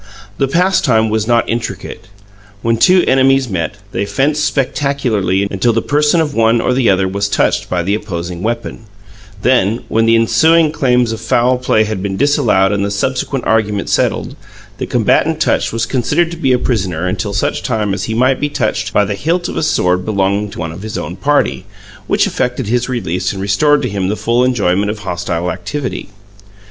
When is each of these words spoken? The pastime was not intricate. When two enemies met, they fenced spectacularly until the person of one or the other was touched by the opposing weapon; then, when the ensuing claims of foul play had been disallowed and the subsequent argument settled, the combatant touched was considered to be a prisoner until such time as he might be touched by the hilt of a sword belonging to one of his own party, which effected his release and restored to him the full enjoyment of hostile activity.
The 0.39 0.47
pastime 0.47 1.09
was 1.11 1.27
not 1.27 1.47
intricate. 1.47 2.07
When 2.63 2.77
two 2.77 3.03
enemies 3.07 3.47
met, 3.47 3.75
they 3.91 4.07
fenced 4.07 4.43
spectacularly 4.43 5.43
until 5.51 5.73
the 5.73 5.81
person 5.83 6.19
of 6.19 6.33
one 6.33 6.59
or 6.59 6.73
the 6.73 6.89
other 6.89 7.07
was 7.07 7.29
touched 7.29 7.69
by 7.69 7.83
the 7.83 7.93
opposing 7.93 8.41
weapon; 8.41 8.85
then, 9.43 9.81
when 9.89 10.07
the 10.07 10.15
ensuing 10.15 10.71
claims 10.71 11.11
of 11.11 11.21
foul 11.21 11.59
play 11.59 11.83
had 11.83 12.01
been 12.01 12.17
disallowed 12.17 12.71
and 12.71 12.83
the 12.83 12.89
subsequent 12.89 13.45
argument 13.45 13.89
settled, 13.89 14.35
the 14.79 14.87
combatant 14.87 15.39
touched 15.39 15.71
was 15.71 15.85
considered 15.85 16.31
to 16.31 16.37
be 16.37 16.51
a 16.51 16.57
prisoner 16.57 17.05
until 17.07 17.31
such 17.31 17.61
time 17.61 17.93
as 17.93 18.05
he 18.05 18.15
might 18.15 18.39
be 18.39 18.49
touched 18.49 18.91
by 18.93 19.05
the 19.05 19.13
hilt 19.13 19.47
of 19.49 19.55
a 19.55 19.61
sword 19.61 20.03
belonging 20.03 20.49
to 20.49 20.57
one 20.57 20.71
of 20.71 20.81
his 20.81 20.97
own 20.97 21.15
party, 21.15 21.63
which 22.07 22.25
effected 22.25 22.65
his 22.65 22.89
release 22.89 23.33
and 23.33 23.39
restored 23.39 23.83
to 23.83 23.87
him 23.89 24.07
the 24.07 24.17
full 24.17 24.43
enjoyment 24.43 24.89
of 24.89 24.97
hostile 24.97 25.51
activity. 25.51 26.09